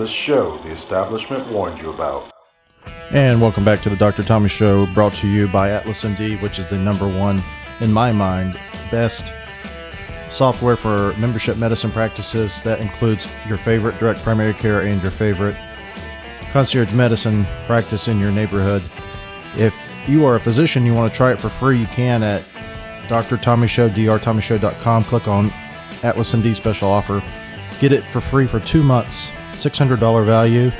[0.00, 2.30] The show the establishment warned you about.
[3.10, 4.22] And welcome back to the Dr.
[4.22, 7.42] Tommy Show, brought to you by Atlas MD, which is the number one,
[7.80, 8.58] in my mind,
[8.90, 9.34] best
[10.30, 12.62] software for membership medicine practices.
[12.62, 15.54] That includes your favorite direct primary care and your favorite
[16.50, 18.82] concierge medicine practice in your neighborhood.
[19.58, 19.76] If
[20.08, 22.42] you are a physician, you want to try it for free, you can at
[23.10, 23.36] Dr.
[23.36, 25.04] Tommy Show, drtommyshow.com.
[25.04, 25.52] Click on
[26.02, 27.22] Atlas MD special offer.
[27.80, 29.30] Get it for free for two months,
[29.60, 30.72] $600 value,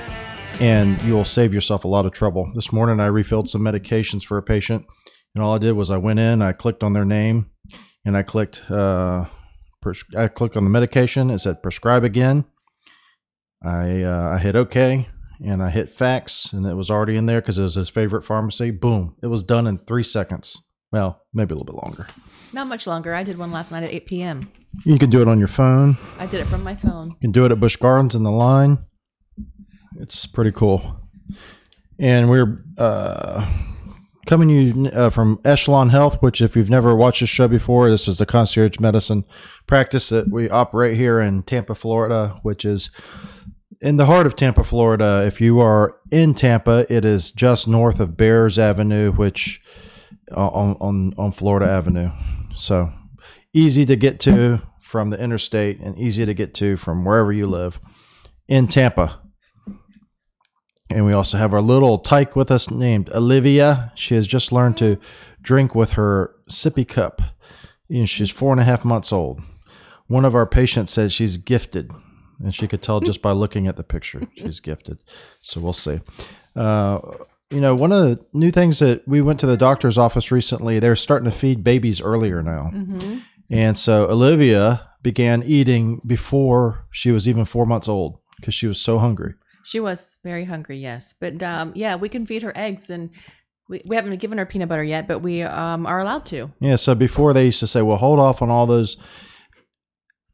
[0.59, 2.51] and you will save yourself a lot of trouble.
[2.55, 4.87] This morning, I refilled some medications for a patient,
[5.35, 7.51] and all I did was I went in, I clicked on their name,
[8.07, 9.27] and I clicked, uh,
[9.83, 11.29] pres- I clicked on the medication.
[11.29, 12.47] It said prescribe again.
[13.63, 15.11] I uh, I hit OK,
[15.45, 18.25] and I hit fax, and it was already in there because it was his favorite
[18.25, 18.71] pharmacy.
[18.71, 19.15] Boom!
[19.23, 20.63] It was done in three seconds.
[20.93, 22.07] Well, maybe a little bit longer.
[22.53, 23.15] Not much longer.
[23.15, 24.51] I did one last night at 8 p.m.
[24.85, 25.97] You can do it on your phone.
[26.19, 27.11] I did it from my phone.
[27.11, 28.79] You can do it at Busch Gardens in the line.
[29.99, 31.09] It's pretty cool.
[31.99, 33.49] And we're uh,
[34.27, 38.09] coming you uh, from Echelon Health, which, if you've never watched this show before, this
[38.09, 39.25] is the concierge medicine
[39.67, 42.91] practice that we operate here in Tampa, Florida, which is
[43.81, 45.25] in the heart of Tampa, Florida.
[45.27, 49.61] If you are in Tampa, it is just north of Bearss Avenue, which
[50.33, 52.11] on on on Florida Avenue.
[52.55, 52.93] So
[53.53, 57.47] easy to get to from the interstate and easy to get to from wherever you
[57.47, 57.81] live
[58.49, 59.21] in Tampa.
[60.93, 63.93] And we also have our little tyke with us named Olivia.
[63.95, 64.99] She has just learned to
[65.41, 67.23] drink with her sippy cup.
[67.89, 69.41] Know, she's four and a half months old.
[70.09, 71.93] One of our patients said she's gifted,
[72.43, 74.99] and she could tell just by looking at the picture she's gifted.
[75.43, 76.01] So we'll see.
[76.57, 76.99] Uh,
[77.51, 80.79] you know, one of the new things that we went to the doctor's office recently,
[80.79, 82.71] they're starting to feed babies earlier now.
[83.51, 88.81] And so Olivia began eating before she was even four months old because she was
[88.81, 89.35] so hungry.
[89.65, 91.13] She was very hungry, yes.
[91.19, 93.11] But um, yeah, we can feed her eggs, and
[93.69, 96.53] we, we haven't given her peanut butter yet, but we um, are allowed to.
[96.61, 96.77] Yeah.
[96.77, 98.97] So before they used to say, well, hold off on all those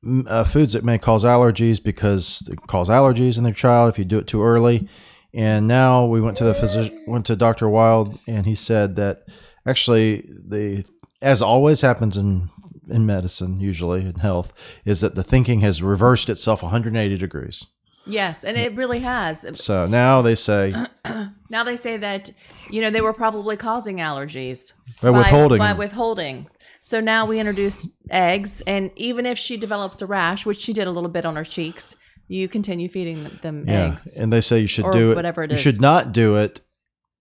[0.04, 3.98] mm, uh, foods that may cause allergies because they cause allergies in their child if
[3.98, 4.88] you do it too early.
[5.34, 7.68] And now we went to the physician, went to Dr.
[7.68, 9.24] Wild, and he said that
[9.66, 10.84] actually the,
[11.20, 12.50] as always happens in
[12.88, 14.52] in medicine, usually in health,
[14.84, 17.66] is that the thinking has reversed itself 180 degrees.
[18.06, 19.44] Yes, and it really has.
[19.60, 20.72] So now they say
[21.50, 22.30] Now they say that
[22.70, 26.48] you know they were probably causing allergies By withholding By withholding.
[26.82, 30.86] So now we introduce eggs, and even if she develops a rash, which she did
[30.86, 31.96] a little bit on her cheeks,
[32.28, 34.16] you continue feeding them, Yeah, eggs.
[34.18, 35.14] and they say you should do it.
[35.16, 35.60] whatever it you is.
[35.62, 36.60] should not do it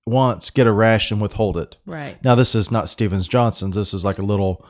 [0.06, 1.78] once, get a rash, and withhold it.
[1.86, 2.24] right.
[2.24, 3.76] Now this is not Stevens Johnson's.
[3.76, 4.66] This is like a little,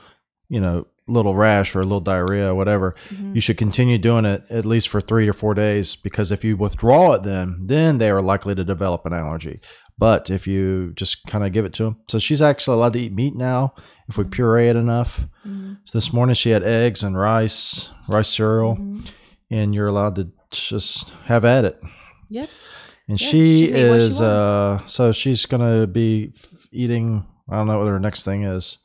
[0.49, 2.95] you know, little rash or a little diarrhea, or whatever.
[3.09, 3.35] Mm-hmm.
[3.35, 6.55] You should continue doing it at least for three or four days because if you
[6.57, 9.59] withdraw it, then then they are likely to develop an allergy.
[9.97, 12.99] But if you just kind of give it to them, so she's actually allowed to
[12.99, 13.73] eat meat now
[14.09, 15.27] if we puree it enough.
[15.47, 15.73] Mm-hmm.
[15.85, 19.05] So this morning she had eggs and rice, rice cereal, Mm-hmm.
[19.49, 21.81] And you're allowed to just have at it.
[22.29, 22.49] Yep.
[23.07, 27.57] And Yeah, she she what she is uh so she's gonna be f- eating I
[27.57, 28.79] don't know what her next thing is.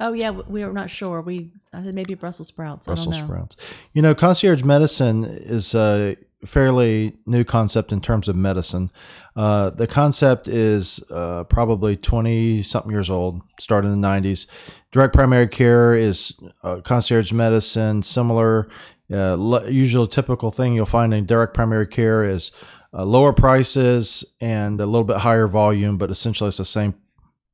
[0.00, 1.20] Oh yeah, we we're not sure.
[1.20, 2.88] We I said maybe Brussels sprouts.
[2.88, 3.34] I Brussels don't know.
[3.34, 3.56] sprouts.
[3.92, 6.16] You know, concierge medicine is a
[6.46, 8.90] fairly new concept in terms of medicine.
[9.36, 14.46] Uh, the concept is uh, probably 20 something years old, started in the 90s.
[14.90, 16.32] Direct primary care is
[16.64, 18.68] uh, concierge medicine, similar.
[19.12, 22.52] Uh, usual typical thing you'll find in direct primary care is
[22.94, 26.94] uh, lower prices and a little bit higher volume, but essentially it's the same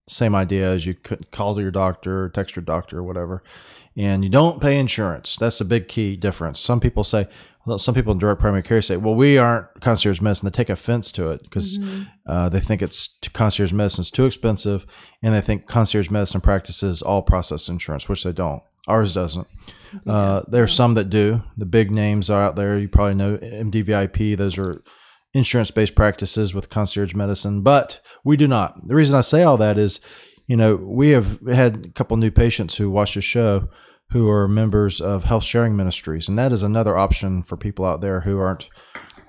[0.08, 3.42] same idea as you could call to your doctor, text your doctor, or whatever.
[3.94, 5.36] And you don't pay insurance.
[5.36, 6.60] That's the big key difference.
[6.60, 7.28] Some people say,
[7.66, 10.46] well, some people in direct primary care say, well, we aren't concierge medicine.
[10.46, 11.78] They take offense to it because
[12.26, 14.86] uh, they think it's concierge medicine is too expensive,
[15.22, 18.62] and they think concierge medicine practices all process insurance, which they don't.
[18.88, 19.46] Ours doesn't.
[20.06, 21.42] Uh, there are some that do.
[21.56, 22.78] The big names are out there.
[22.78, 24.36] You probably know MDVIP.
[24.36, 24.82] Those are
[25.34, 28.86] insurance based practices with concierge medicine, but we do not.
[28.86, 30.00] The reason I say all that is,
[30.46, 33.68] you know, we have had a couple new patients who watch the show
[34.10, 38.00] who are members of health sharing ministries, and that is another option for people out
[38.00, 38.70] there who aren't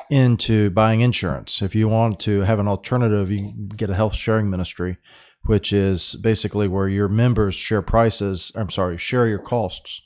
[0.10, 1.62] into buying insurance.
[1.62, 4.98] If you want to have an alternative, you can get a health sharing ministry,
[5.44, 8.52] which is basically where your members share prices.
[8.56, 10.02] I'm sorry, share your costs.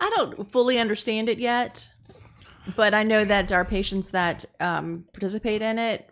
[0.00, 1.88] I don't fully understand it yet,
[2.76, 6.10] but I know that our patients that um, participate in it,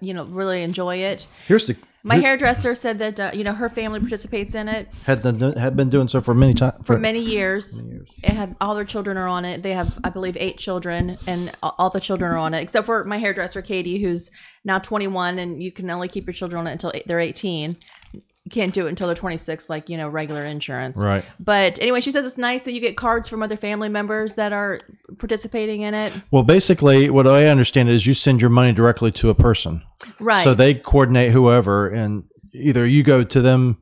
[0.00, 1.26] you know, really enjoy it.
[1.48, 1.76] Here's the
[2.06, 5.74] My hairdresser said that uh, you know her family participates in it Had the, had
[5.74, 7.82] been doing so for many times for many years.
[8.22, 9.62] It had all their children are on it.
[9.62, 12.84] They have, I believe, eight children, and all all the children are on it, except
[12.84, 14.30] for my hairdresser Katie, who's
[14.64, 17.76] now 21, and you can only keep your children on it until they're 18.
[18.12, 20.98] You can't do it until they're 26, like you know regular insurance.
[20.98, 21.24] Right.
[21.40, 24.52] But anyway, she says it's nice that you get cards from other family members that
[24.52, 24.80] are
[25.18, 26.12] participating in it.
[26.30, 29.82] Well, basically, what I understand is you send your money directly to a person.
[30.20, 30.44] Right.
[30.44, 33.78] So they coordinate whoever, and either you go to them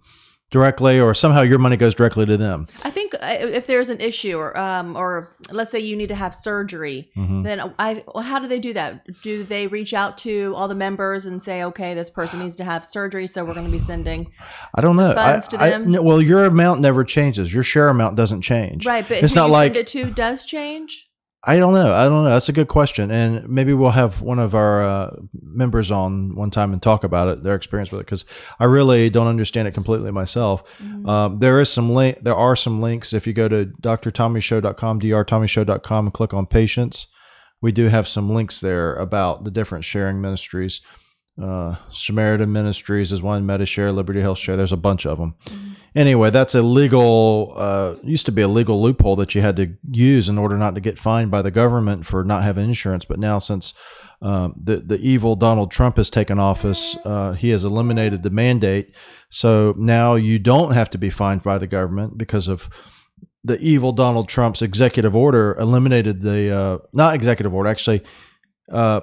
[0.51, 2.67] directly, or somehow your money goes directly to them.
[2.85, 6.15] I think uh, if there's an issue, or um, or let's say you need to
[6.15, 7.43] have surgery, Mm-hmm.
[7.43, 9.07] then I well, how do they do that?
[9.23, 12.65] Do they reach out to all the members and say, okay, this person needs to
[12.65, 14.31] have surgery, so we're going to be sending
[14.75, 15.15] I don't know.
[15.15, 17.53] funds I- to I- no, well, your amount never changes.
[17.55, 18.85] Your share amount doesn't change.
[18.87, 19.09] right?
[19.09, 21.09] But it's not you like send it to does change.
[21.45, 21.93] I don't know.
[21.93, 22.31] I don't know.
[22.31, 26.51] That's a good question, and maybe we'll have one of our uh, members on one
[26.51, 28.25] time and talk about it, their experience with it, because
[28.61, 30.63] I really don't understand it completely myself.
[31.09, 32.19] Um, there is some link.
[32.23, 33.13] There are some links.
[33.13, 37.09] If you go to drtommyshow.com, drtommyshow.com, and click on patients,
[37.61, 40.81] we do have some links there about the different sharing ministries.
[41.41, 44.57] Uh, Samaritan Ministries is one, MediShare, Liberty Health Share.
[44.57, 45.35] There's a bunch of them.
[45.95, 49.75] Anyway, that's a legal, uh, used to be a legal loophole that you had to
[49.91, 53.05] use in order not to get fined by the government for not having insurance.
[53.05, 53.75] But now, since
[54.23, 58.95] um, the the evil Donald Trump has taken office, uh, he has eliminated the mandate.
[59.29, 62.71] So now you don't have to be fined by the government because of
[63.45, 68.03] the evil Donald Trump's executive order eliminated the uh, not executive order actually
[68.71, 69.01] uh,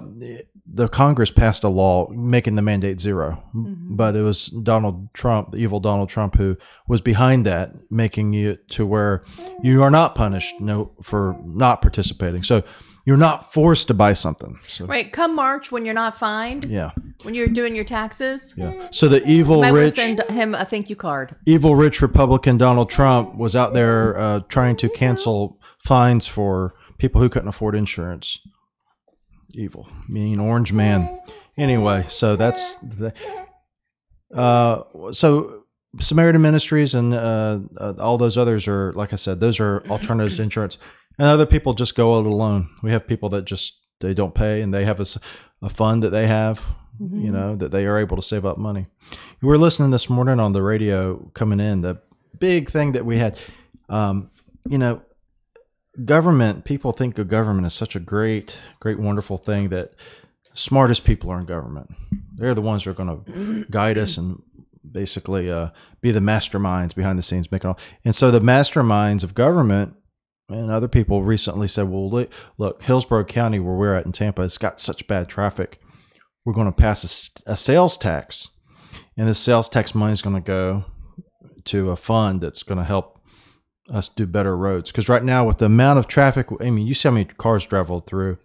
[0.72, 5.58] the Congress passed a law making the mandate 0 but it was Donald Trump, the
[5.58, 6.56] evil Donald Trump, who
[6.86, 9.24] was behind that, making it to where
[9.62, 12.42] you are not punished no for not participating.
[12.44, 12.62] So
[13.04, 14.58] you're not forced to buy something.
[14.62, 15.12] So Right.
[15.12, 16.92] Come March, when you're not fined, yeah,
[17.22, 18.88] when you're doing your taxes, yeah.
[18.90, 21.34] So the evil I rich, send him a thank you card.
[21.46, 27.20] evil rich Republican Donald Trump was out there uh, trying to cancel fines for people
[27.20, 28.38] who couldn't afford insurance.
[29.54, 31.20] Evil, mean orange man.
[31.56, 33.12] Anyway, so that's the.
[34.34, 34.82] Uh,
[35.12, 35.64] so
[35.98, 40.36] Samaritan Ministries and uh, uh, all those others are, like I said, those are alternatives
[40.36, 40.78] to insurance,
[41.18, 42.68] and other people just go it alone.
[42.82, 45.06] We have people that just they don't pay, and they have a,
[45.62, 46.64] a fund that they have,
[47.00, 48.86] you know, that they are able to save up money.
[49.42, 51.80] We were listening this morning on the radio coming in.
[51.80, 52.00] The
[52.38, 53.38] big thing that we had,
[53.88, 54.30] um,
[54.68, 55.02] you know,
[56.04, 56.64] government.
[56.64, 59.94] People think of government as such a great, great, wonderful thing that
[60.52, 61.94] smartest people are in government.
[62.36, 64.42] They're the ones who are going to guide us and
[64.90, 65.70] basically uh,
[66.00, 67.78] be the masterminds behind the scenes making all.
[68.04, 69.94] And so the masterminds of government
[70.48, 72.10] and other people recently said, "Well,
[72.58, 75.80] look, Hillsborough County, where we're at in Tampa, it's got such bad traffic.
[76.44, 78.50] We're going to pass a sales tax,
[79.16, 80.84] and this sales tax money is going to go
[81.66, 83.19] to a fund that's going to help
[83.90, 84.90] us do better roads.
[84.90, 87.66] Because right now, with the amount of traffic, I mean, you see how many cars
[87.66, 88.38] travel through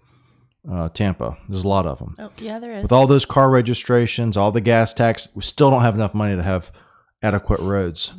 [0.69, 1.38] uh, Tampa.
[1.47, 2.13] There's a lot of them.
[2.19, 2.83] Oh, yeah, there is.
[2.83, 6.36] With all those car registrations, all the gas tax, we still don't have enough money
[6.36, 6.71] to have
[7.24, 8.13] adequate roads.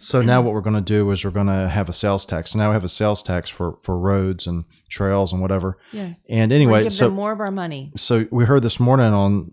[0.00, 2.54] So now what we're going to do is we're going to have a sales tax.
[2.54, 5.78] Now we have a sales tax for for roads and trails and whatever.
[5.92, 6.26] yes.
[6.28, 7.92] And anyway, give so them more of our money.
[7.96, 9.52] so we heard this morning on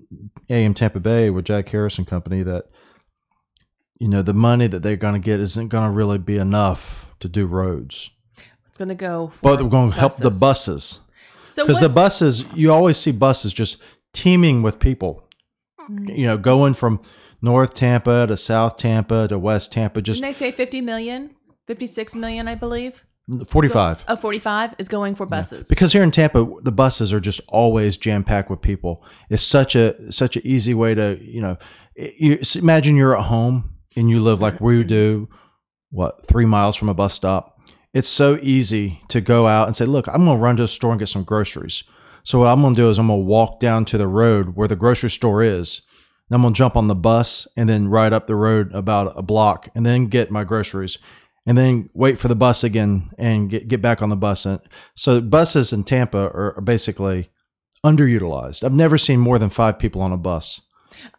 [0.49, 2.65] AM Tampa Bay with Jack Harris and Company that
[3.99, 7.06] you know the money that they're going to get isn't going to really be enough
[7.19, 8.11] to do roads,
[8.67, 9.31] It's going to go.
[9.41, 10.99] But we're going to help the buses.
[11.47, 13.81] So because the buses you always see buses just
[14.13, 15.23] teeming with people.
[15.89, 16.99] You know, going from
[17.41, 21.35] North Tampa to South Tampa to West Tampa, just Didn't they say 50 million?
[21.67, 23.05] 56 million, I believe.
[23.45, 24.03] forty-five.
[24.07, 25.67] Oh, 45 is going for buses.
[25.67, 29.03] Because here in Tampa, the buses are just always jam packed with people.
[29.29, 31.57] It's such a such an easy way to you know.
[31.95, 35.29] You imagine you're at home and you live like we do,
[35.89, 37.59] what three miles from a bus stop.
[37.93, 40.67] It's so easy to go out and say, "Look, I'm going to run to the
[40.67, 41.83] store and get some groceries."
[42.23, 44.55] So what I'm going to do is I'm going to walk down to the road
[44.57, 45.81] where the grocery store is.
[46.29, 49.13] And I'm going to jump on the bus and then ride up the road about
[49.15, 50.97] a block and then get my groceries
[51.45, 54.45] and then wait for the bus again and get, get back on the bus.
[54.45, 54.59] And
[54.93, 57.29] so buses in Tampa are, basically
[57.85, 58.65] underutilized.
[58.65, 60.59] I've never seen more than five people on a bus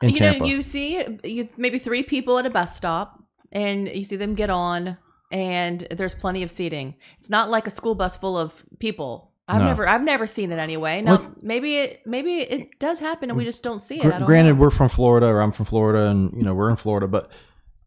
[0.02, 0.40] in you Tampa.
[0.40, 3.18] know, you see you, maybe three people at a bus stop,
[3.52, 4.96] and you see them get on,
[5.30, 6.94] and there's plenty of seating.
[7.18, 9.32] It's not like a school bus full of people.
[9.50, 9.66] I've No.
[9.68, 11.00] never, I've never seen it anyway.
[11.00, 14.02] Now, maybe it, maybe it does happen, and we just don't see it.
[14.02, 14.60] Gr- don't granted, know.
[14.60, 17.30] we're from Florida, or I'm from Florida, and you know we're in Florida, but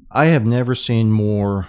[0.10, 1.68] I have never seen more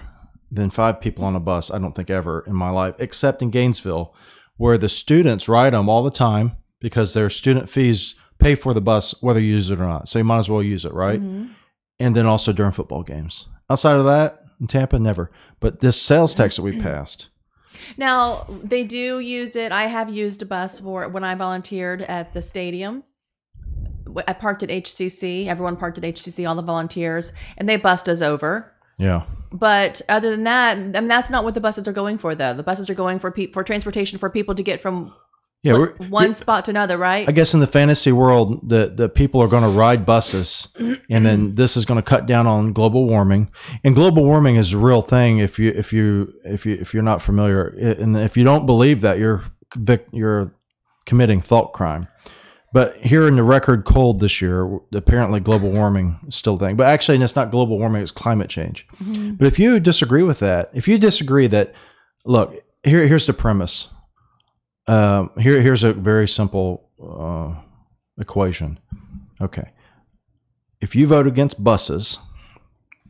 [0.51, 1.69] than five people on a bus.
[1.71, 4.15] I don't think ever in my life, except in Gainesville,
[4.57, 8.81] where the students ride them all the time because their student fees pay for the
[8.81, 10.09] bus whether you use it or not.
[10.09, 11.19] So you might as well use it, right?
[11.21, 11.53] Mm-hmm.
[11.99, 13.47] and then also during football games.
[13.69, 15.31] Outside of that, in Tampa, never.
[15.59, 16.81] But this sales tax that we mm-hmm.
[16.81, 17.29] passed,
[17.97, 19.71] Now they do use it.
[19.71, 23.03] I have used a bus for when I volunteered at the stadium.
[24.27, 25.47] I parked at HCC.
[25.47, 26.47] Everyone parked at HCC.
[26.47, 28.71] All the volunteers, and they bussed us over.
[28.97, 32.35] yeah, But other than that, I mean, that's not what the buses are going for.
[32.35, 35.13] Though the buses are going for pe- for transportation for people to get from
[35.63, 35.71] yeah.
[35.73, 36.97] one- we're- one spot to another.
[36.97, 37.27] Right?
[37.27, 40.67] I guess in the fantasy world, the the people are going to ride buses,
[41.09, 43.49] and then this is going to cut down on global warming.
[43.83, 45.39] And global warming is a real thing.
[45.39, 49.01] If you if you if you if you're not familiar, and if you don't believe
[49.01, 49.43] that, you're
[50.11, 50.53] you're
[51.05, 52.07] committing thought crime.
[52.73, 56.75] But here in the record cold this year, apparently global warming is still a thing.
[56.75, 58.87] But actually, it's not global warming; it's climate change.
[58.95, 59.35] Mm-hmm.
[59.35, 61.73] But if you disagree with that, if you disagree that,
[62.25, 63.89] look, here here's the premise.
[64.87, 67.55] Um, here, here's a very simple uh,
[68.19, 68.79] equation.
[69.41, 69.71] Okay,
[70.81, 72.19] if you vote against buses,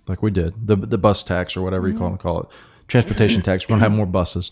[0.08, 2.48] like we did, the the bus tax or whatever you call it, call it
[2.88, 4.52] transportation tax, we're gonna have more buses.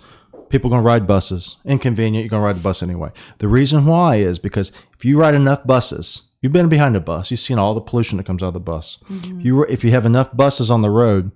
[0.49, 1.57] People are gonna ride buses.
[1.65, 3.11] Inconvenient, you're gonna ride the bus anyway.
[3.37, 7.31] The reason why is because if you ride enough buses, you've been behind a bus,
[7.31, 8.97] you've seen all the pollution that comes out of the bus.
[9.09, 11.31] If you if you have enough buses on the road,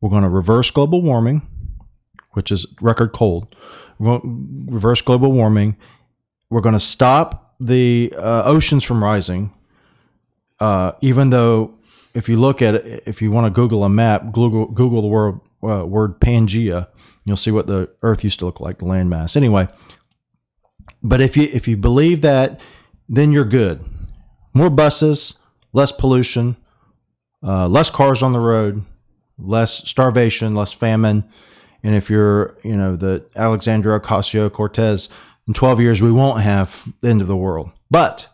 [0.00, 1.42] we're gonna reverse global warming,
[2.34, 3.54] which is record cold.
[3.98, 5.76] Reverse global warming.
[6.50, 9.52] We're going to stop the uh, oceans from rising.
[10.60, 11.74] Uh, even though,
[12.14, 15.08] if you look at it, if you want to Google a map, Google Google the
[15.08, 16.88] word uh, word Pangea,
[17.24, 19.36] you'll see what the Earth used to look like, the landmass.
[19.36, 19.66] Anyway,
[21.02, 22.60] but if you if you believe that,
[23.08, 23.84] then you're good.
[24.52, 25.34] More buses,
[25.72, 26.56] less pollution,
[27.42, 28.84] uh, less cars on the road,
[29.38, 31.24] less starvation, less famine.
[31.84, 35.08] And if you're, you know, the Alexandria Ocasio Cortez,
[35.46, 37.70] in 12 years, we won't have the end of the world.
[37.90, 38.28] But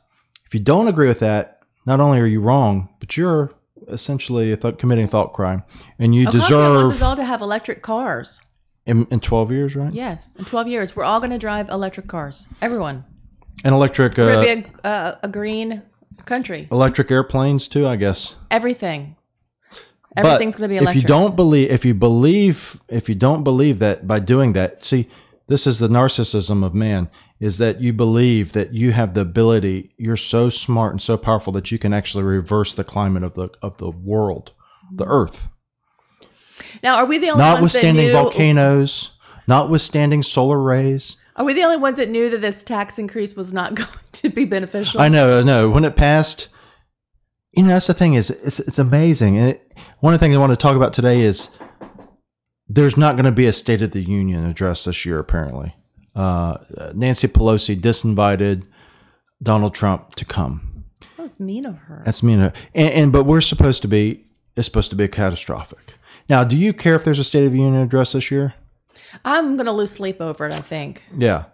[0.46, 3.52] if you don't agree with that, not only are you wrong, but you're
[3.88, 5.64] essentially a th- committing thought crime.
[5.98, 8.40] And you Ocasio wants us deserve, all to have electric cars.
[8.86, 9.92] in, in 12 years, right?
[9.92, 12.48] Yes, in 12 years, we're all going to drive electric cars.
[12.62, 13.04] Everyone.
[13.64, 15.82] And electric, We're uh, going to be a, a, a green
[16.24, 16.68] country.
[16.70, 18.36] electric airplanes too, I guess.
[18.50, 19.16] Everything.
[20.16, 20.96] Everything's going to be electric.
[20.96, 24.84] If you don't believe, if you believe, if you don't believe that by doing that,
[24.84, 25.08] see,
[25.46, 29.94] this is the narcissism of man: is that you believe that you have the ability,
[29.96, 33.50] you're so smart and so powerful that you can actually reverse the climate of the
[33.62, 34.52] of the world,
[34.90, 35.12] the mm-hmm.
[35.12, 35.48] Earth,
[36.82, 38.12] now, are we the only ones that notwithstanding knew?
[38.12, 39.10] volcanoes,
[39.46, 41.16] notwithstanding solar rays.
[41.36, 44.28] Are we the only ones that knew that this tax increase was not going to
[44.28, 45.00] be beneficial?
[45.00, 45.70] I know, I know.
[45.70, 46.48] When it passed,
[47.52, 49.38] you know, that's the thing is, it's it's amazing.
[49.38, 51.56] And it, one of the things I want to talk about today is
[52.68, 55.18] there's not going to be a State of the Union address this year.
[55.18, 55.74] Apparently,
[56.14, 56.58] uh,
[56.94, 58.64] Nancy Pelosi disinvited
[59.42, 60.84] Donald Trump to come.
[61.16, 62.02] That was mean of her.
[62.04, 62.62] That's mean, of her.
[62.74, 64.26] and, and but we're supposed to be.
[64.56, 65.94] It's supposed to be catastrophic.
[66.28, 68.54] Now, do you care if there's a State of the Union address this year?
[69.24, 71.02] I'm going to lose sleep over it, I think.
[71.16, 71.44] Yeah.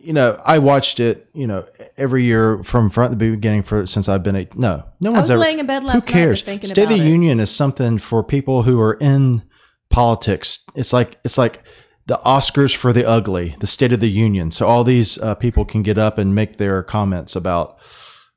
[0.00, 1.66] You know, I watched it, you know,
[1.96, 4.84] every year from front to the beginning for since I've been a no.
[5.00, 6.42] No one's was ever laying in bed last Who night cares?
[6.42, 7.06] thinking State of the it.
[7.06, 9.42] Union is something for people who are in
[9.90, 10.64] politics.
[10.74, 11.64] It's like it's like
[12.06, 14.50] the Oscars for the ugly, the State of the Union.
[14.50, 17.78] So all these uh, people can get up and make their comments about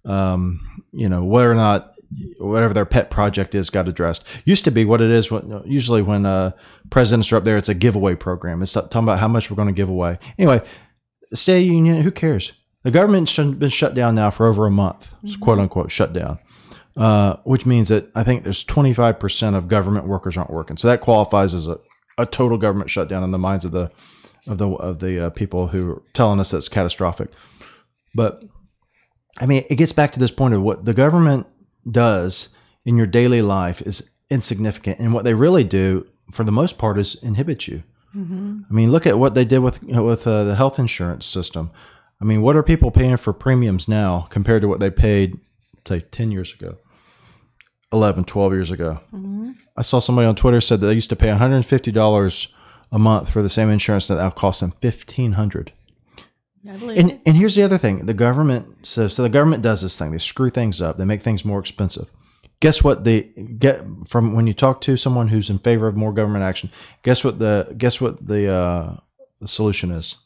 [0.05, 1.95] um, you know, whether or not
[2.37, 4.25] whatever their pet project is got addressed.
[4.45, 5.31] Used to be what it is.
[5.31, 6.51] When, usually when uh,
[6.89, 8.61] presidents are up there, it's a giveaway program.
[8.61, 10.17] It's talking about how much we're going to give away.
[10.37, 10.61] Anyway,
[11.33, 12.53] State Union, who cares?
[12.83, 16.39] The government's been shut down now for over a month, quote unquote, shut down.
[16.97, 20.75] Uh, which means that I think there's 25% of government workers aren't working.
[20.75, 21.77] So that qualifies as a,
[22.17, 23.89] a total government shutdown in the minds of the
[24.47, 27.29] of the of the uh, people who are telling us that's catastrophic.
[28.13, 28.43] But
[29.39, 31.47] I mean, it gets back to this point of what the government
[31.89, 32.49] does
[32.85, 36.97] in your daily life is insignificant, and what they really do, for the most part,
[36.97, 37.83] is inhibit you.
[38.13, 41.71] I mean, look at what they did with with uh, the health insurance system.
[42.19, 45.39] I mean, what are people paying for premiums now compared to what they paid,
[45.87, 46.77] say, ten years ago,
[47.91, 48.99] 11, 12 years ago?
[49.77, 51.91] I saw somebody on Twitter said that they used to pay one hundred and fifty
[51.91, 52.53] dollars
[52.91, 55.71] a month for the same insurance that now costs them fifteen hundred.
[56.69, 59.81] I believe And, and here's the other thing: the government so so the government does
[59.81, 60.11] this thing.
[60.11, 60.97] They screw things up.
[60.97, 62.09] They make things more expensive.
[62.61, 63.23] Guess what they
[63.57, 66.71] get from when you talk to someone who's in favor of more government action?
[67.03, 68.95] Guess what the guess what the uh,
[69.41, 70.17] the solution is?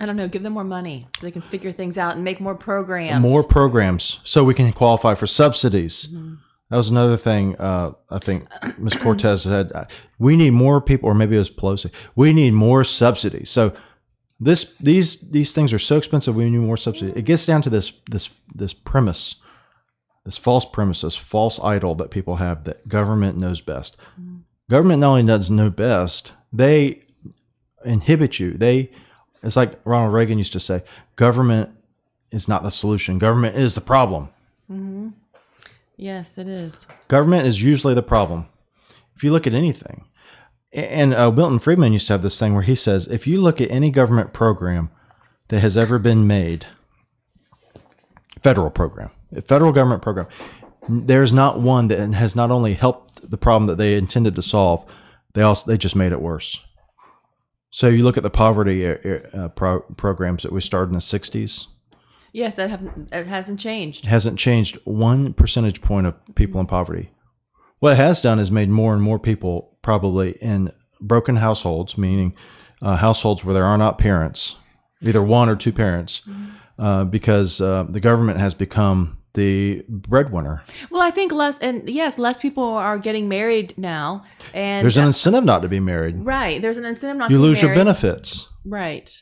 [0.00, 0.28] I don't know.
[0.28, 3.22] Give them more money so they can figure things out and make more programs.
[3.22, 6.14] More programs so we can qualify for subsidies.
[6.70, 7.56] That was another thing.
[7.56, 8.48] Uh, I think
[8.78, 8.96] Ms.
[8.96, 9.84] Cortez said uh,
[10.18, 11.92] we need more people, or maybe it was Pelosi.
[12.16, 13.50] We need more subsidies.
[13.50, 13.72] So
[14.40, 16.34] this these these things are so expensive.
[16.34, 17.14] We need more subsidies.
[17.16, 19.36] It gets down to this this this premise
[20.24, 23.96] this false premise, this false idol that people have that government knows best.
[24.70, 27.00] Government not only does know best, they
[27.84, 28.52] inhibit you.
[28.52, 28.90] They,
[29.42, 30.82] it's like Ronald Reagan used to say,
[31.16, 31.70] government
[32.30, 33.18] is not the solution.
[33.18, 34.30] Government is the problem.
[35.96, 36.88] Yes, it is.
[37.08, 38.46] Government is usually the problem.
[39.14, 40.06] If you look at anything,
[40.72, 43.60] and uh, Milton Friedman used to have this thing where he says, if you look
[43.60, 44.90] at any government program
[45.48, 46.66] that has ever been made,
[48.42, 49.10] federal program,
[49.42, 50.26] federal government program,
[50.88, 54.84] there's not one that has not only helped the problem that they intended to solve,
[55.32, 56.64] they also they just made it worse.
[57.70, 61.66] So you look at the poverty uh, pro- programs that we started in the '60s.
[62.32, 64.06] Yes, that have it hasn't changed.
[64.06, 67.10] It hasn't changed one percentage point of people in poverty.
[67.78, 72.34] What it has done is made more and more people probably in broken households, meaning
[72.80, 74.56] uh, households where there are not parents,
[75.00, 76.26] either one or two parents,
[76.78, 80.62] uh, because uh, the government has become the breadwinner.
[80.90, 85.06] Well, I think less and yes, less people are getting married now, and There's an
[85.06, 86.24] incentive not to be married.
[86.24, 86.62] right.
[86.62, 88.48] There's an incentive not You to be lose your benefits.
[88.64, 89.20] Right.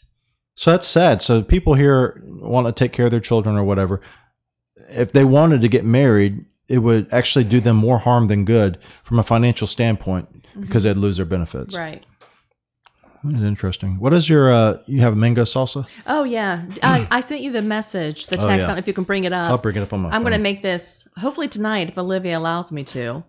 [0.54, 1.22] So that's sad.
[1.22, 4.00] So people here want to take care of their children or whatever.
[4.90, 8.82] If they wanted to get married, it would actually do them more harm than good
[9.04, 10.60] from a financial standpoint mm-hmm.
[10.60, 11.76] because they'd lose their benefits.
[11.76, 12.04] Right.
[13.24, 13.98] That's interesting.
[13.98, 14.52] What is your?
[14.52, 15.88] uh You have mango salsa?
[16.06, 18.48] Oh yeah, I, I sent you the message, the text.
[18.48, 18.66] I yeah.
[18.66, 19.48] know if you can bring it up.
[19.48, 20.10] I'll bring it up on my.
[20.10, 23.22] I'm going to make this hopefully tonight if Olivia allows me to.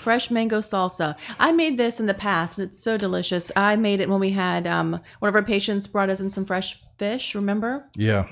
[0.00, 1.16] Fresh mango salsa.
[1.38, 3.50] I made this in the past and it's so delicious.
[3.56, 6.44] I made it when we had um, one of our patients brought us in some
[6.44, 7.88] fresh fish, remember?
[7.94, 8.26] Yeah,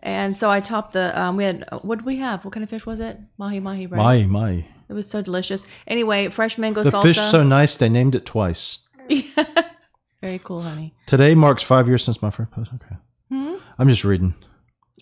[0.00, 2.44] And so I topped the, um, we had, what did we have?
[2.44, 3.18] What kind of fish was it?
[3.38, 3.98] Mahi mahi, right?
[3.98, 4.64] Mahi my.
[4.88, 5.66] It was so delicious.
[5.86, 7.02] Anyway, fresh mango The salsa.
[7.02, 8.78] fish so nice they named it twice.
[10.26, 10.92] Very cool, honey.
[11.06, 12.72] Today marks five years since my first post.
[12.74, 12.96] Okay,
[13.30, 13.54] Hmm?
[13.78, 14.34] I'm just reading.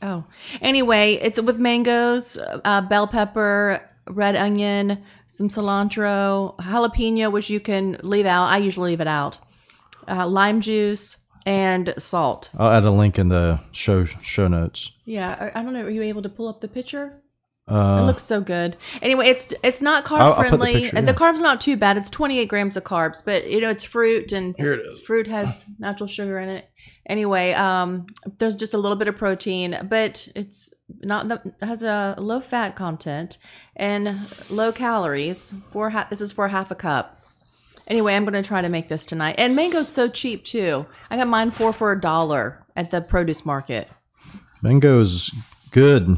[0.03, 0.25] Oh,
[0.61, 7.99] anyway, it's with mangoes, uh, bell pepper, red onion, some cilantro, jalapeno, which you can
[8.03, 8.49] leave out.
[8.49, 9.39] I usually leave it out.
[10.07, 11.17] Uh, lime juice
[11.47, 12.51] and salt.
[12.59, 14.93] I'll add a link in the show show notes.
[15.07, 15.87] Yeah, I I don't know.
[15.87, 17.23] Are you able to pull up the picture?
[17.67, 18.77] Uh, It looks so good.
[19.01, 20.83] Anyway, it's it's not carb I'll- I'll the friendly.
[20.83, 21.97] picture, The carb's not too bad.
[21.97, 25.05] It's 28 grams of carbs, but you know it's fruit and Here it is.
[25.07, 26.69] fruit has natural sugar in it.
[27.07, 28.07] Anyway, um,
[28.39, 32.41] there's just a little bit of protein, but it's not the, it has a low
[32.41, 33.39] fat content
[33.77, 34.19] and
[34.51, 35.55] low calories.
[35.73, 37.17] For ha- this is for half a cup.
[37.89, 39.35] Anyway, I'm going to try to make this tonight.
[39.39, 40.87] And mango's so cheap too.
[41.11, 43.89] I got mine four for a dollar at the produce market.
[44.63, 45.31] Mango's
[45.71, 46.17] good,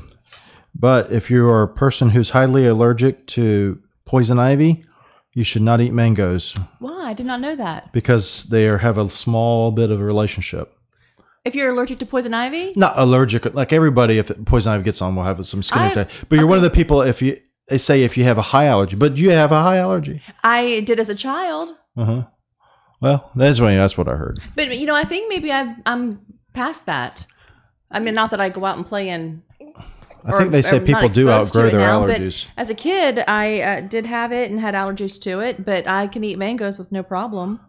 [0.79, 4.85] but if you are a person who's highly allergic to poison ivy,
[5.33, 7.11] you should not eat mangoes Why?
[7.11, 7.93] I did not know that.
[7.93, 10.73] because they are, have a small bit of a relationship.
[11.45, 14.19] If you're allergic to poison ivy, Not allergic, like everybody.
[14.19, 16.27] If poison ivy gets on, will have some skin I- irritation.
[16.29, 17.03] But you're one of the people.
[17.03, 19.63] If you they say if you have a high allergy, but do you have a
[19.63, 20.23] high allergy.
[20.43, 21.71] I did as a child.
[21.97, 22.23] Uh huh.
[23.01, 24.39] Well, that's what that's what I heard.
[24.57, 26.21] But you know, I think maybe I, I'm
[26.53, 27.27] past that.
[27.91, 29.43] I mean, not that I go out and play in.
[30.27, 32.47] I think they say people do outgrow their now, allergies.
[32.57, 36.07] As a kid, I uh, did have it and had allergies to it, but I
[36.09, 37.61] can eat mangoes with no problem.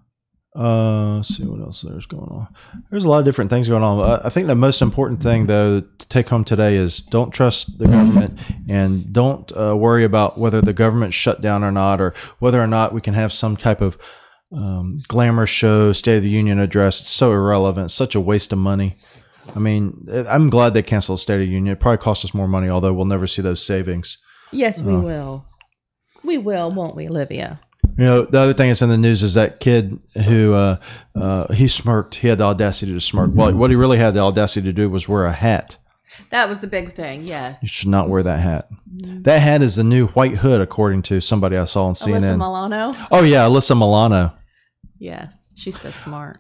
[0.56, 2.48] Uh, let's see what else there's going on.
[2.90, 4.00] There's a lot of different things going on.
[4.00, 7.78] I- I think the most important thing, though, to take home today is don't trust
[7.78, 12.16] the government and don't uh, worry about whether the government shut down or not, or
[12.40, 14.00] whether or not we can have some type of
[14.52, 17.02] um, glamour show, State of the Union address.
[17.02, 17.86] It's so irrelevant.
[17.86, 18.96] It's such a waste of money.
[19.56, 21.74] I mean, I'm glad they canceled the State of Union.
[21.74, 24.18] It probably cost us more money, although we'll never see those savings.
[24.52, 25.46] Yes, we will.
[26.24, 27.60] We will, won't we, Olivia?
[27.98, 30.78] You know, the other thing that's in the news is that kid who uh,
[31.16, 32.16] uh, he smirked.
[32.16, 33.32] He had the audacity to smirk.
[33.34, 35.78] Well, what he really had the audacity to do was wear a hat.
[36.30, 37.24] That was the big thing.
[37.24, 38.70] Yes, you should not wear that hat.
[38.86, 42.38] That hat is the new white hood, according to somebody I saw on Alyssa CNN.
[42.38, 42.96] Milano.
[43.12, 44.34] oh yeah, Alyssa Milano.
[45.00, 46.40] Yes, she's so smart.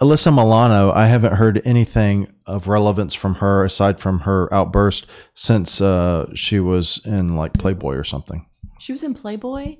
[0.00, 0.92] Alyssa Milano.
[0.92, 6.60] I haven't heard anything of relevance from her aside from her outburst since uh, she
[6.60, 8.46] was in like Playboy or something.
[8.78, 9.76] She was in Playboy.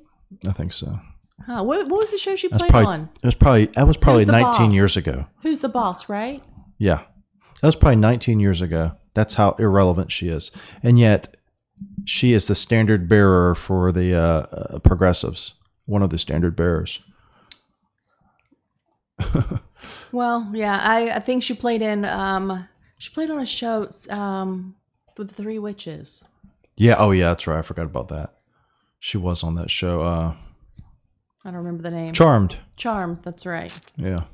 [0.48, 0.98] I think so.
[1.46, 1.62] Huh?
[1.62, 3.08] What, what was the show she That's played probably on?
[3.22, 4.74] it was probably that was probably the 19 boss?
[4.74, 5.26] years ago.
[5.42, 6.08] Who's the boss?
[6.08, 6.42] Right?
[6.78, 7.02] Yeah.
[7.60, 8.92] That was probably 19 years ago.
[9.14, 10.50] That's how irrelevant she is.
[10.82, 11.36] And yet,
[12.04, 17.00] she is the standard bearer for the uh, uh, progressives, one of the standard bearers.
[20.12, 24.76] Well, yeah, I, I think she played in um she played on a show um
[25.18, 26.24] with the three witches.
[26.76, 26.96] Yeah.
[26.98, 27.28] Oh, yeah.
[27.28, 27.58] That's right.
[27.58, 28.34] I forgot about that.
[29.00, 30.02] She was on that show.
[30.02, 30.34] Uh,
[31.44, 32.12] I don't remember the name.
[32.12, 32.56] Charmed.
[32.76, 33.78] Charmed, that's right.
[33.96, 34.24] Yeah.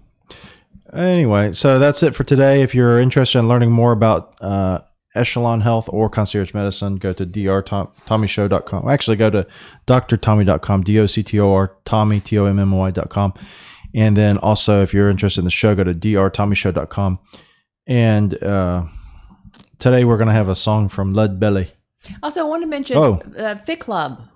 [0.92, 2.62] Anyway, so that's it for today.
[2.62, 4.80] If you're interested in learning more about uh,
[5.14, 8.88] Echelon Health or Concierge Medicine, go to drtommyshow.com.
[8.88, 9.46] Actually, go to
[9.86, 13.34] drtommy.com, D O C T O R, Tommy, T O M M Y.com.
[13.94, 17.18] And then also, if you're interested in the show, go to drtommyshow.com.
[17.86, 18.84] And uh,
[19.78, 21.68] today we're going to have a song from Lead Belly.
[22.22, 23.20] Also, I want to mention Oh.
[23.36, 24.28] uh, Fit Club.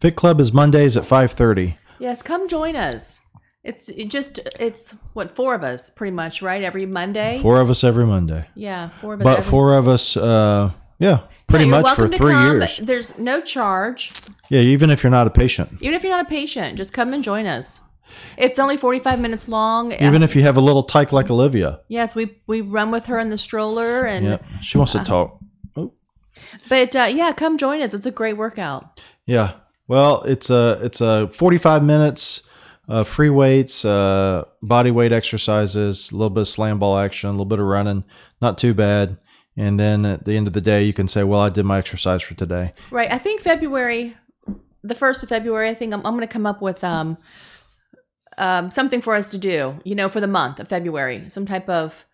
[0.00, 1.76] Fit Club is Mondays at 5.30.
[1.98, 3.20] Yes, come join us.
[3.62, 7.38] It's it just it's what four of us pretty much right every Monday.
[7.40, 8.46] Four of us every Monday.
[8.54, 9.24] Yeah, four of us.
[9.24, 12.56] But every, four of us, uh, yeah, pretty Yeah, much for three come.
[12.60, 12.76] years.
[12.76, 14.12] There's no charge,
[14.50, 15.70] Yeah, even if you're not a patient.
[15.80, 16.76] even if you're not a patient.
[16.76, 17.80] Just come and join us.
[18.36, 19.92] It's only 45 minutes long.
[19.92, 21.80] Even if you have a little tyke like Olivia.
[21.88, 25.38] yes, we we run with her in the stroller and Yeah, she wants to talk.
[25.76, 25.92] Oh,
[26.68, 27.94] but uh, yeah, come join us.
[27.94, 29.00] It's a great workout.
[29.26, 29.54] yeah.
[29.86, 32.48] Well, it's a it's a 45 minutes,
[32.88, 37.32] uh, free weights, uh, body weight exercises, a little bit of slam ball action, a
[37.32, 38.04] little bit of running,
[38.40, 39.18] not too bad.
[39.58, 41.78] And then at the end of the day, you can say, "Well, I did my
[41.78, 43.12] exercise for today." Right.
[43.12, 44.16] I think February,
[44.82, 45.68] the first of February.
[45.68, 47.18] I think I'm, I'm going to come up with um,
[48.38, 49.80] um, something for us to do.
[49.84, 52.04] You know, for the month of February, some type of,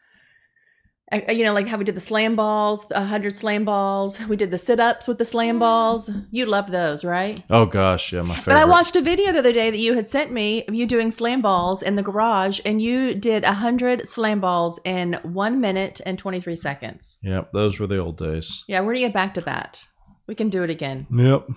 [1.28, 4.20] you know, like how we did the slam balls, a hundred slam balls.
[4.28, 6.08] We did the sit ups with the slam balls.
[6.30, 7.42] You loved those, right?
[7.50, 8.54] Oh gosh, yeah, my favorite.
[8.54, 10.86] But I watched a video the other day that you had sent me of you
[10.86, 15.60] doing slam balls in the garage, and you did a hundred slam balls in one
[15.60, 17.18] minute and twenty three seconds.
[17.22, 18.62] Yep, those were the old days.
[18.68, 19.82] Yeah, we're gonna get back to that.
[20.28, 21.08] We can do it again.
[21.12, 21.48] Yep.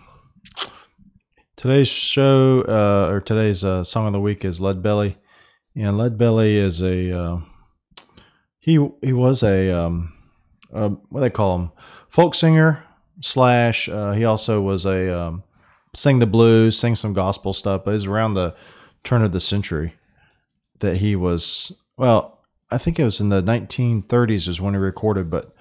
[1.64, 5.16] Today's show uh, or today's uh, song of the week is Lead Belly,
[5.78, 7.40] and Lead Belly is a uh,
[8.60, 10.12] he he was a um,
[10.74, 11.72] uh, what do they call him
[12.10, 12.84] folk singer
[13.22, 15.44] slash uh, he also was a um,
[15.96, 17.86] sing the blues, sing some gospel stuff.
[17.86, 18.54] But it was around the
[19.06, 19.94] turn of the century
[20.80, 22.42] that he was well.
[22.72, 25.56] I think it was in the 1930s is when he recorded, but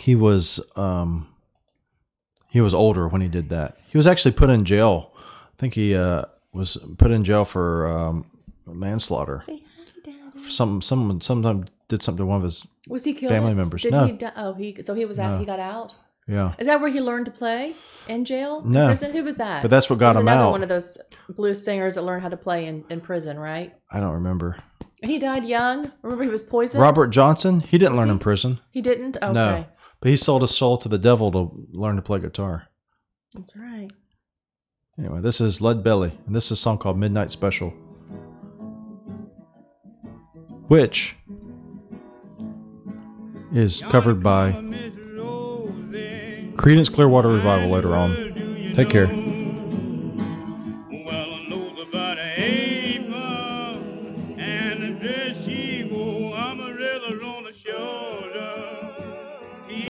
[0.00, 1.31] he was um,
[2.52, 3.78] he was older when he did that.
[3.86, 5.12] He was actually put in jail.
[5.16, 8.26] I think he uh, was put in jail for um,
[8.66, 9.42] manslaughter.
[10.48, 13.30] Some someone sometime did something to one of his Was he killed?
[13.32, 13.82] Family members.
[13.82, 14.06] Did No.
[14.06, 14.12] he?
[14.12, 14.82] di- Oh, he.
[14.82, 15.32] So he was out.
[15.32, 15.38] No.
[15.38, 15.94] He got out.
[16.26, 16.54] yeah.
[16.58, 17.74] Is that where he learned to play
[18.08, 18.60] in jail?
[18.64, 18.86] In No.
[18.86, 19.12] prison.
[19.12, 19.62] Who was that?
[19.62, 20.50] But that's what got was him another out.
[20.52, 23.72] One of those blues singers that learned how to play in, in prison, right?
[23.90, 24.56] I don't remember.
[25.02, 25.90] And he died young.
[26.02, 26.82] Remember, he was poisoned.
[26.82, 27.60] Robert Johnson.
[27.60, 28.12] He didn't learn he?
[28.12, 28.60] in prison.
[28.70, 29.16] He didn't.
[29.16, 29.66] Okay, No,
[30.02, 32.68] but he sold his soul to the devil to learn to play guitar.
[33.32, 33.88] that's right.
[34.98, 37.70] Anyway, this is Lead Belly, and this is a song called Midnight Special,
[40.66, 41.16] which
[43.54, 44.50] is covered by
[46.56, 48.72] Creedence Clearwater Revival later on.
[48.74, 49.31] Take care.